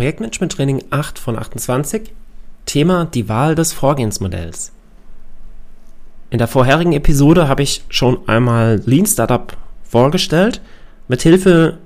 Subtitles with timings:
[0.00, 2.14] Projektmanagement Training 8 von 28.
[2.64, 4.72] Thema die Wahl des Vorgehensmodells.
[6.30, 10.62] In der vorherigen Episode habe ich schon einmal Lean Startup vorgestellt.
[11.08, 11.76] Mithilfe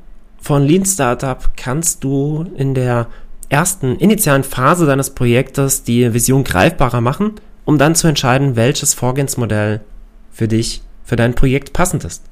[0.40, 3.08] von Lean Startup kannst du in der
[3.48, 7.32] ersten initialen Phase deines Projektes die Vision greifbarer machen,
[7.64, 9.80] um dann zu entscheiden, welches Vorgehensmodell
[10.30, 12.22] für dich, für dein Projekt passend ist.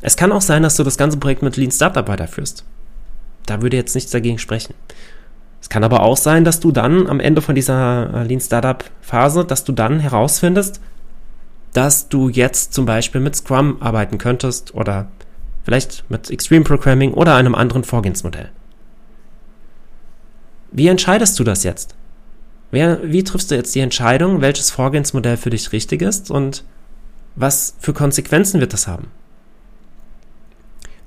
[0.00, 2.64] Es kann auch sein, dass du das ganze Projekt mit Lean Startup weiterführst.
[3.46, 4.74] Da würde jetzt nichts dagegen sprechen.
[5.60, 8.84] Es kann aber auch sein, dass du dann am Ende von dieser äh, Lean Startup
[9.00, 10.80] Phase, dass du dann herausfindest,
[11.72, 15.08] dass du jetzt zum Beispiel mit Scrum arbeiten könntest oder
[15.64, 18.50] vielleicht mit Extreme Programming oder einem anderen Vorgehensmodell.
[20.72, 21.94] Wie entscheidest du das jetzt?
[22.72, 26.64] wie triffst du jetzt die Entscheidung, welches Vorgehensmodell für dich richtig ist und
[27.36, 29.08] was für Konsequenzen wird das haben?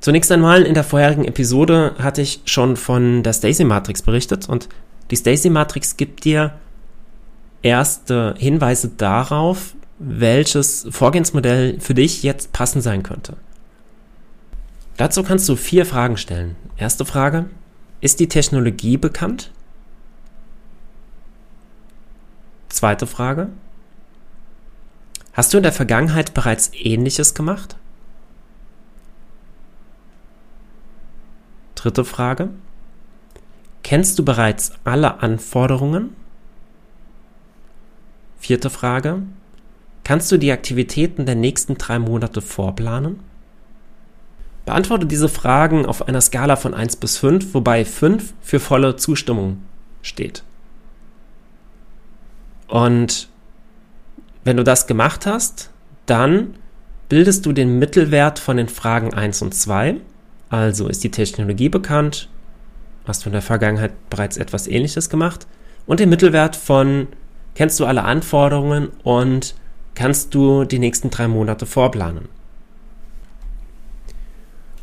[0.06, 4.70] Zunächst einmal in der vorherigen Episode hatte ich schon von der Stacy-Matrix berichtet und
[5.10, 6.54] die Stacy-Matrix gibt dir
[7.64, 13.36] erste Hinweise darauf, welches Vorgehensmodell für dich jetzt passend sein könnte.
[14.98, 16.56] Dazu kannst du vier Fragen stellen.
[16.78, 17.50] Erste Frage,
[18.00, 19.50] ist die Technologie bekannt?
[22.70, 23.50] Zweite Frage,
[25.34, 27.76] hast du in der Vergangenheit bereits Ähnliches gemacht?
[31.86, 32.50] Dritte Frage.
[33.84, 36.16] Kennst du bereits alle Anforderungen?
[38.40, 39.22] Vierte Frage.
[40.04, 43.20] Kannst du die Aktivitäten der nächsten drei Monate vorplanen?
[44.66, 49.62] Beantworte diese Fragen auf einer Skala von 1 bis 5, wobei 5 für volle Zustimmung
[50.02, 50.42] steht.
[52.68, 53.30] Und
[54.44, 55.70] wenn du das gemacht hast,
[56.08, 56.56] dann
[57.10, 59.98] bildest du den Mittelwert von den Fragen 1 und 2
[60.56, 62.30] also ist die Technologie bekannt,
[63.06, 65.48] hast du in der Vergangenheit bereits etwas ähnliches gemacht
[65.86, 67.08] und den Mittelwert von
[67.56, 69.56] kennst du alle Anforderungen und
[69.96, 72.28] kannst du die nächsten drei Monate vorplanen.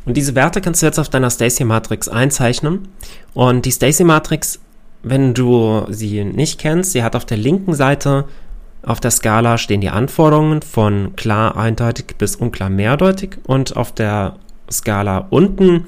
[0.05, 2.89] Und diese Werte kannst du jetzt auf deiner Stacy-Matrix einzeichnen.
[3.33, 4.59] Und die Stacy-Matrix,
[5.01, 8.25] wenn du sie nicht kennst, sie hat auf der linken Seite
[8.85, 14.35] auf der Skala stehen die Anforderungen von klar, eindeutig bis unklar, mehrdeutig und auf der
[14.71, 15.85] Skala unten,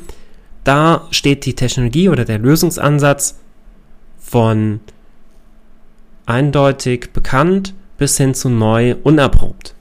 [0.64, 3.40] da steht die Technologie oder der Lösungsansatz
[4.20, 4.80] von
[6.26, 9.76] eindeutig bekannt bis hin zu neu unerprobt.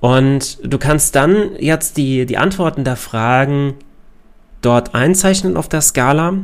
[0.00, 3.74] Und du kannst dann jetzt die, die Antworten der Fragen
[4.62, 6.34] dort einzeichnen auf der Skala.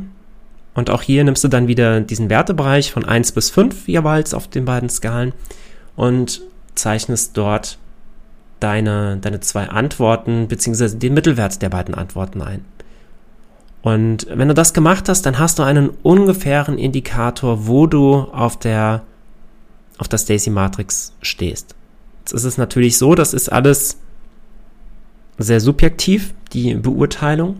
[0.73, 4.47] Und auch hier nimmst du dann wieder diesen Wertebereich von 1 bis 5 jeweils auf
[4.47, 5.33] den beiden Skalen
[5.95, 6.41] und
[6.75, 7.79] zeichnest dort
[8.59, 12.65] deine, deine zwei Antworten beziehungsweise den Mittelwert der beiden Antworten ein.
[13.81, 18.57] Und wenn du das gemacht hast, dann hast du einen ungefähren Indikator, wo du auf
[18.57, 19.03] der,
[19.97, 21.75] auf der Stacy-Matrix stehst.
[22.19, 23.97] Jetzt ist es natürlich so, das ist alles
[25.37, 27.57] sehr subjektiv, die Beurteilung.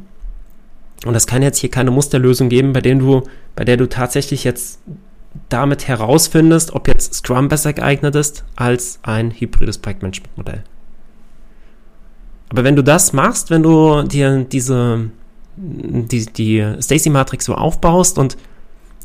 [1.05, 3.23] Und es kann jetzt hier keine Musterlösung geben, bei der du,
[3.55, 4.79] bei der du tatsächlich jetzt
[5.49, 10.63] damit herausfindest, ob jetzt Scrum besser geeignet ist als ein hybrides Projektmanagement-Modell.
[12.49, 15.09] Aber wenn du das machst, wenn du dir diese,
[15.57, 18.37] die, die Stacy-Matrix so aufbaust und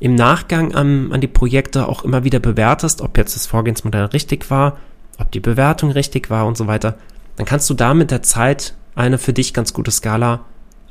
[0.01, 4.51] im Nachgang an, an die Projekte auch immer wieder bewertest, ob jetzt das Vorgehensmodell richtig
[4.51, 4.79] war,
[5.19, 6.97] ob die Bewertung richtig war und so weiter,
[7.37, 10.41] dann kannst du da mit der Zeit eine für dich ganz gute Skala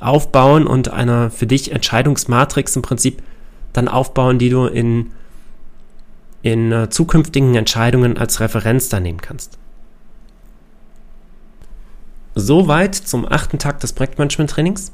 [0.00, 3.22] aufbauen und eine für dich Entscheidungsmatrix im Prinzip
[3.72, 5.12] dann aufbauen, die du in,
[6.42, 9.58] in uh, zukünftigen Entscheidungen als Referenz dann nehmen kannst.
[12.34, 14.92] Soweit zum achten Tag des Projektmanagement-Trainings.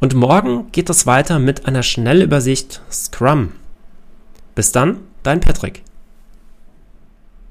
[0.00, 3.52] Und morgen geht es weiter mit einer Schnellübersicht Scrum.
[4.54, 5.82] Bis dann, dein Patrick.